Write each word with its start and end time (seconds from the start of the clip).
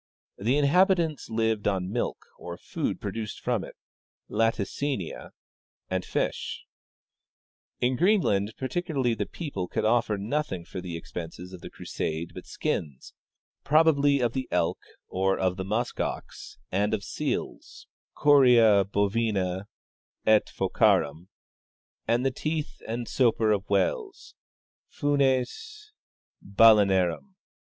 The 0.39 0.57
inhabitants 0.57 1.29
lived 1.29 1.67
on 1.67 1.91
milk, 1.91 2.25
or 2.39 2.57
food 2.57 2.99
produced 2.99 3.39
from 3.39 3.63
it 3.63 3.75
(latimiia), 4.31 5.29
and 5.91 6.03
fish. 6.03 6.65
In 7.79 7.97
Greenland 7.97 8.55
particularly 8.57 9.13
the 9.13 9.27
people 9.27 9.67
could 9.67 9.85
offer 9.85 10.17
nothing 10.17 10.65
for 10.65 10.81
the 10.81 10.97
expenses 10.97 11.53
of 11.53 11.61
the 11.61 11.69
crusade 11.69 12.31
but 12.33 12.47
skins, 12.47 13.13
probably 13.63 14.21
of 14.21 14.33
the 14.33 14.47
elk 14.49 14.79
or 15.07 15.37
of 15.37 15.55
the 15.55 15.63
musk 15.63 15.99
ox 15.99 16.57
and 16.71 16.95
of 16.95 17.03
seals 17.03 17.85
{coria 18.15 18.83
bovina 18.83 19.65
et 20.25 20.49
phocarum) 20.49 21.27
and 22.07 22.25
the 22.25 22.31
teeth 22.31 22.81
and 22.87 23.07
soper 23.07 23.51
of 23.51 23.67
Avhales 23.67 24.33
{funes 24.91 25.91
halenarwii). 26.57 27.19